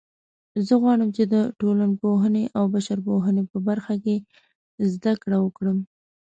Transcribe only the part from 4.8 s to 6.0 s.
زده کړه وکړم